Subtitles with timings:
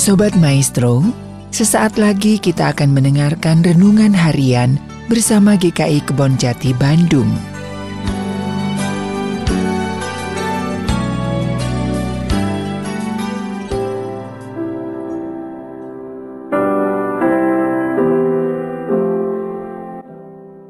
[0.00, 1.04] Sobat Maestro,
[1.52, 4.80] sesaat lagi kita akan mendengarkan renungan harian
[5.12, 7.28] bersama GKI Kebon Jati Bandung.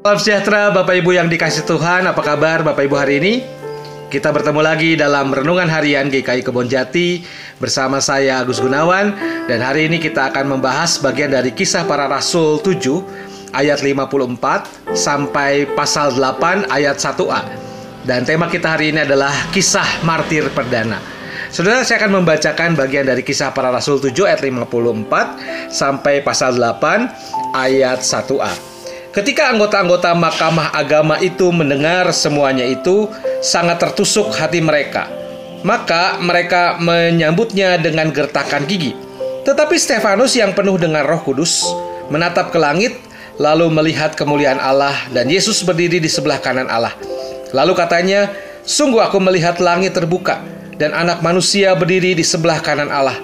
[0.03, 3.60] Salam sejahtera Bapak Ibu yang dikasih Tuhan, apa kabar Bapak Ibu hari ini?
[4.11, 7.23] Kita bertemu lagi dalam Renungan Harian GKI Kebon Jati
[7.63, 9.15] bersama saya Agus Gunawan
[9.47, 12.75] dan hari ini kita akan membahas bagian dari kisah para rasul 7
[13.55, 17.41] ayat 54 sampai pasal 8 ayat 1a.
[18.03, 20.99] Dan tema kita hari ini adalah kisah martir perdana.
[21.47, 27.55] Saudara saya akan membacakan bagian dari kisah para rasul 7 ayat 54 sampai pasal 8
[27.55, 28.70] ayat 1a.
[29.11, 33.11] Ketika anggota-anggota Mahkamah Agama itu mendengar semuanya itu,
[33.43, 35.11] sangat tertusuk hati mereka.
[35.67, 38.95] Maka mereka menyambutnya dengan gertakan gigi.
[39.43, 41.59] Tetapi Stefanus yang penuh dengan Roh Kudus
[42.07, 43.03] menatap ke langit,
[43.35, 46.95] lalu melihat kemuliaan Allah dan Yesus berdiri di sebelah kanan Allah.
[47.51, 48.31] Lalu katanya,
[48.63, 50.39] "Sungguh aku melihat langit terbuka
[50.79, 53.19] dan Anak Manusia berdiri di sebelah kanan Allah."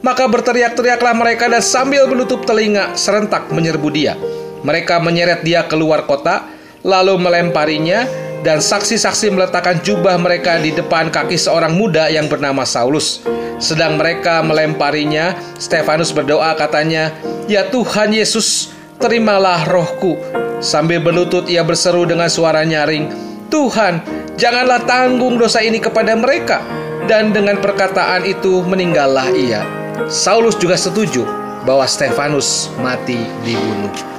[0.00, 4.16] Maka berteriak-teriaklah mereka dan sambil menutup telinga serentak menyerbu dia.
[4.64, 6.46] Mereka menyeret dia keluar kota,
[6.86, 8.06] lalu melemparinya,
[8.46, 13.26] dan saksi-saksi meletakkan jubah mereka di depan kaki seorang muda yang bernama Saulus.
[13.58, 17.10] Sedang mereka melemparinya, Stefanus berdoa katanya,
[17.50, 18.70] "Ya Tuhan Yesus,
[19.02, 20.14] terimalah rohku."
[20.62, 23.10] Sambil berlutut ia berseru dengan suara nyaring,
[23.50, 24.00] "Tuhan,
[24.38, 26.62] janganlah tanggung dosa ini kepada mereka."
[27.06, 29.62] Dan dengan perkataan itu meninggallah ia.
[30.10, 31.22] Saulus juga setuju
[31.62, 34.15] bahwa Stefanus mati dibunuh.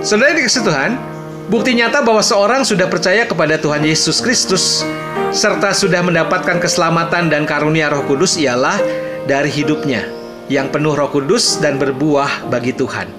[0.00, 0.96] Saudara dikasih Tuhan,
[1.52, 4.80] bukti nyata bahwa seorang sudah percaya kepada Tuhan Yesus Kristus
[5.28, 8.80] serta sudah mendapatkan keselamatan dan karunia Roh Kudus ialah
[9.28, 10.08] dari hidupnya
[10.48, 13.12] yang penuh Roh Kudus dan berbuah bagi Tuhan.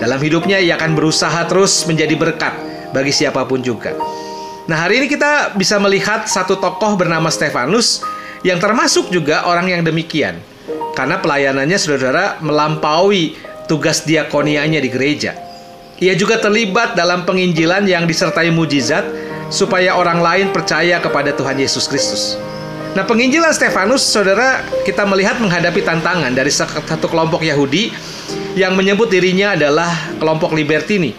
[0.00, 2.56] Dalam hidupnya ia akan berusaha terus menjadi berkat
[2.96, 3.92] bagi siapa pun juga.
[4.72, 8.00] Nah, hari ini kita bisa melihat satu tokoh bernama Stefanus
[8.40, 10.40] yang termasuk juga orang yang demikian.
[10.96, 13.36] Karena pelayanannya saudara-saudara melampaui
[13.68, 15.41] tugas diakonianya di gereja.
[16.02, 19.06] Ia juga terlibat dalam penginjilan yang disertai mujizat
[19.54, 22.34] supaya orang lain percaya kepada Tuhan Yesus Kristus.
[22.98, 27.94] Nah, penginjilan Stefanus, saudara, kita melihat menghadapi tantangan dari satu kelompok Yahudi
[28.58, 31.14] yang menyebut dirinya adalah kelompok Libertini.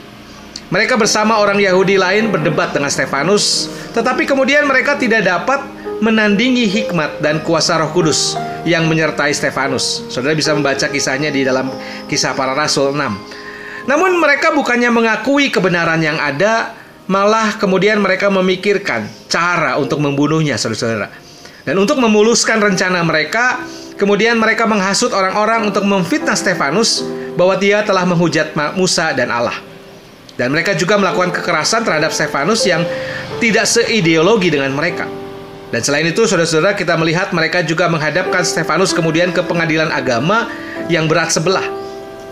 [0.67, 5.63] Mereka bersama orang Yahudi lain berdebat dengan Stefanus, tetapi kemudian mereka tidak dapat
[6.03, 8.35] menandingi hikmat dan kuasa Roh Kudus
[8.67, 10.03] yang menyertai Stefanus.
[10.11, 11.71] Saudara bisa membaca kisahnya di dalam
[12.11, 13.43] Kisah Para Rasul 6.
[13.83, 16.71] Namun mereka bukannya mengakui kebenaran yang ada,
[17.07, 21.11] malah kemudian mereka memikirkan cara untuk membunuhnya, saudara-saudara.
[21.67, 23.59] Dan untuk memuluskan rencana mereka,
[23.99, 27.03] kemudian mereka menghasut orang-orang untuk memfitnah Stefanus
[27.35, 29.55] bahwa dia telah menghujat Musa dan Allah.
[30.33, 32.88] Dan mereka juga melakukan kekerasan terhadap Stefanus yang
[33.38, 35.05] tidak seideologi dengan mereka.
[35.69, 40.47] Dan selain itu, saudara-saudara, kita melihat mereka juga menghadapkan Stefanus kemudian ke pengadilan agama
[40.88, 41.82] yang berat sebelah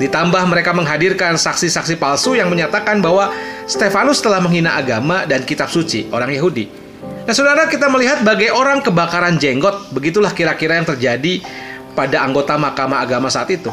[0.01, 3.29] Ditambah mereka menghadirkan saksi-saksi palsu yang menyatakan bahwa
[3.69, 6.65] Stefanus telah menghina agama dan kitab suci orang Yahudi.
[7.29, 11.45] Nah, saudara, kita melihat bagai orang kebakaran jenggot, begitulah kira-kira yang terjadi
[11.93, 13.69] pada anggota Mahkamah Agama saat itu.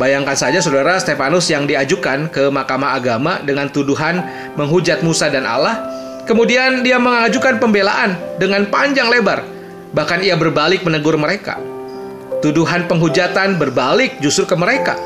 [0.00, 4.24] Bayangkan saja saudara Stefanus yang diajukan ke Mahkamah Agama dengan tuduhan
[4.56, 5.76] menghujat Musa dan Allah,
[6.24, 9.44] kemudian dia mengajukan pembelaan dengan panjang lebar.
[9.92, 11.60] Bahkan ia berbalik menegur mereka.
[12.40, 14.96] Tuduhan penghujatan berbalik justru ke mereka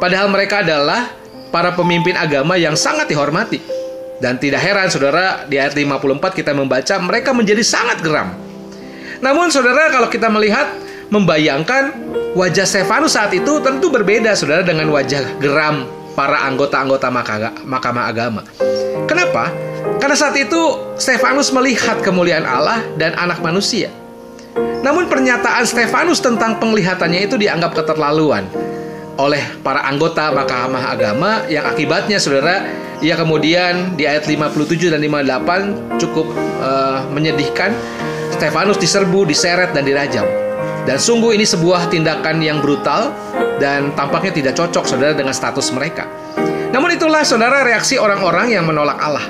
[0.00, 1.12] Padahal mereka adalah
[1.52, 3.60] para pemimpin agama yang sangat dihormati.
[4.20, 8.32] Dan tidak heran saudara di ayat 54 kita membaca mereka menjadi sangat geram.
[9.20, 10.72] Namun saudara kalau kita melihat
[11.12, 11.92] membayangkan
[12.36, 17.08] wajah Stefanus saat itu tentu berbeda saudara dengan wajah geram para anggota-anggota
[17.64, 18.44] mahkamah agama.
[19.08, 19.52] Kenapa?
[20.00, 20.60] Karena saat itu
[21.00, 23.88] Stefanus melihat kemuliaan Allah dan anak manusia.
[24.84, 28.48] Namun pernyataan Stefanus tentang penglihatannya itu dianggap keterlaluan
[29.20, 32.64] oleh para anggota Mahkamah Agama yang akibatnya saudara
[33.04, 37.72] ia kemudian di ayat 57 dan 58 cukup uh, menyedihkan
[38.40, 40.24] Stefanus diserbu, diseret dan dirajam.
[40.88, 43.12] Dan sungguh ini sebuah tindakan yang brutal
[43.60, 46.08] dan tampaknya tidak cocok saudara dengan status mereka.
[46.72, 49.28] Namun itulah saudara reaksi orang-orang yang menolak Allah.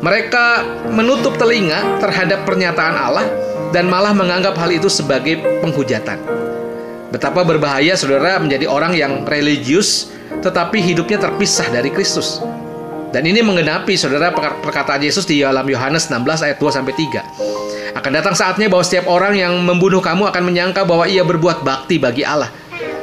[0.00, 0.64] Mereka
[0.96, 3.28] menutup telinga terhadap pernyataan Allah
[3.76, 6.16] dan malah menganggap hal itu sebagai penghujatan.
[7.10, 12.38] Betapa berbahaya saudara menjadi orang yang religius tetapi hidupnya terpisah dari Kristus.
[13.10, 14.30] Dan ini menggenapi saudara
[14.62, 17.98] perkataan Yesus di dalam Yohanes 16 ayat 2 sampai 3.
[17.98, 21.98] Akan datang saatnya bahwa setiap orang yang membunuh kamu akan menyangka bahwa ia berbuat bakti
[21.98, 22.54] bagi Allah.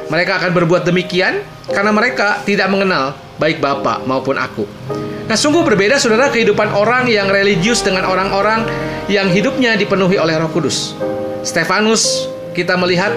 [0.08, 4.64] Mereka akan berbuat demikian karena mereka tidak mengenal baik Bapa maupun aku.
[5.28, 8.64] Nah, sungguh berbeda saudara kehidupan orang yang religius dengan orang-orang
[9.12, 10.96] yang hidupnya dipenuhi oleh Roh Kudus.
[11.44, 13.12] Stefanus kita melihat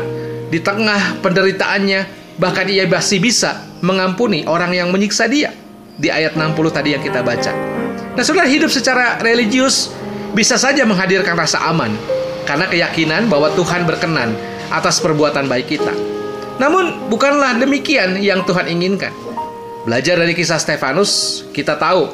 [0.51, 5.55] di tengah penderitaannya bahkan ia masih bisa mengampuni orang yang menyiksa dia
[5.95, 7.55] di ayat 60 tadi yang kita baca.
[8.11, 9.95] Nah, saudara hidup secara religius
[10.35, 11.95] bisa saja menghadirkan rasa aman
[12.43, 14.35] karena keyakinan bahwa Tuhan berkenan
[14.67, 15.95] atas perbuatan baik kita.
[16.59, 19.15] Namun bukanlah demikian yang Tuhan inginkan.
[19.87, 22.11] Belajar dari kisah Stefanus, kita tahu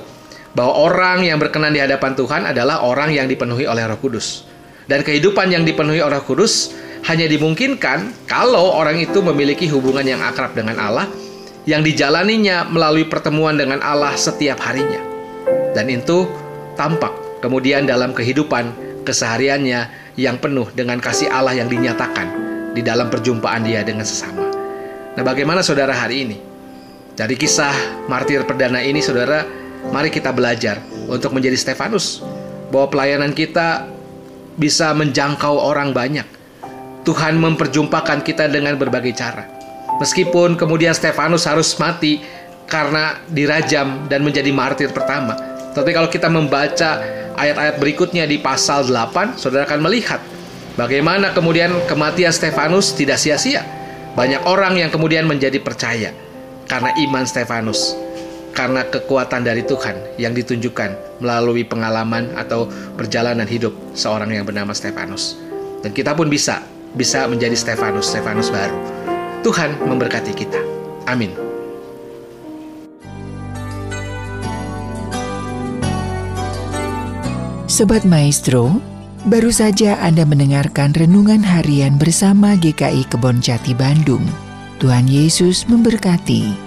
[0.55, 4.47] bahwa orang yang berkenan di hadapan Tuhan adalah orang yang dipenuhi oleh Roh Kudus.
[4.87, 6.71] Dan kehidupan yang dipenuhi oleh Roh Kudus
[7.07, 11.07] hanya dimungkinkan kalau orang itu memiliki hubungan yang akrab dengan Allah
[11.63, 14.99] yang dijalaninya melalui pertemuan dengan Allah setiap harinya.
[15.71, 16.27] Dan itu
[16.75, 18.75] tampak kemudian dalam kehidupan
[19.07, 19.87] kesehariannya
[20.19, 22.27] yang penuh dengan kasih Allah yang dinyatakan
[22.75, 24.51] di dalam perjumpaan dia dengan sesama.
[25.15, 26.37] Nah, bagaimana saudara hari ini?
[27.17, 29.41] Dari kisah martir perdana ini, saudara,
[29.89, 32.21] mari kita belajar untuk menjadi Stefanus.
[32.67, 33.87] Bahwa pelayanan kita
[34.59, 36.36] bisa menjangkau orang banyak.
[37.07, 39.47] Tuhan memperjumpakan kita dengan berbagai cara.
[40.03, 42.19] Meskipun kemudian Stefanus harus mati
[42.67, 45.39] karena dirajam dan menjadi martir pertama.
[45.71, 46.99] Tapi kalau kita membaca
[47.39, 50.19] ayat-ayat berikutnya di pasal 8, saudara akan melihat
[50.75, 53.63] bagaimana kemudian kematian Stefanus tidak sia-sia.
[54.19, 56.11] Banyak orang yang kemudian menjadi percaya
[56.67, 57.95] karena iman Stefanus,
[58.51, 62.67] karena kekuatan dari Tuhan yang ditunjukkan melalui pengalaman atau
[62.99, 65.37] perjalanan hidup seorang yang bernama Stefanus.
[65.85, 66.65] Dan kita pun bisa
[66.97, 68.75] bisa menjadi Stefanus, Stefanus baru.
[69.45, 70.59] Tuhan memberkati kita.
[71.05, 71.31] Amin.
[77.69, 78.81] Sobat Maestro,
[79.29, 84.25] baru saja Anda mendengarkan renungan harian bersama GKI Kebon Jati Bandung.
[84.81, 86.66] Tuhan Yesus memberkati.